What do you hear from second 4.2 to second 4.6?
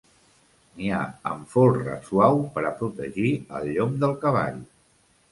cavall.